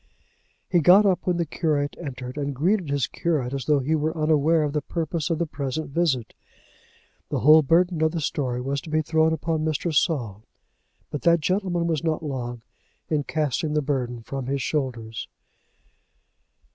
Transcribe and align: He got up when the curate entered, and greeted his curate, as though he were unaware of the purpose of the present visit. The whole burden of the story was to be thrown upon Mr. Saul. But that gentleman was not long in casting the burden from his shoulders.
He 0.67 0.79
got 0.79 1.05
up 1.05 1.27
when 1.27 1.37
the 1.37 1.45
curate 1.45 1.95
entered, 2.03 2.35
and 2.35 2.55
greeted 2.55 2.89
his 2.89 3.05
curate, 3.05 3.53
as 3.53 3.65
though 3.65 3.77
he 3.81 3.93
were 3.93 4.17
unaware 4.17 4.63
of 4.63 4.73
the 4.73 4.81
purpose 4.81 5.29
of 5.29 5.37
the 5.37 5.45
present 5.45 5.91
visit. 5.91 6.33
The 7.29 7.41
whole 7.41 7.61
burden 7.61 8.01
of 8.01 8.11
the 8.11 8.19
story 8.19 8.61
was 8.61 8.81
to 8.81 8.89
be 8.89 9.03
thrown 9.03 9.31
upon 9.31 9.63
Mr. 9.63 9.93
Saul. 9.93 10.41
But 11.11 11.21
that 11.21 11.39
gentleman 11.39 11.85
was 11.85 12.03
not 12.03 12.23
long 12.23 12.63
in 13.09 13.25
casting 13.25 13.75
the 13.75 13.83
burden 13.83 14.23
from 14.23 14.47
his 14.47 14.63
shoulders. 14.63 15.27